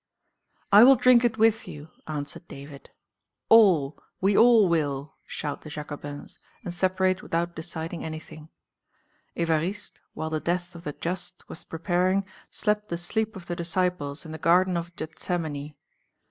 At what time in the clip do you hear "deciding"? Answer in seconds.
7.55-8.03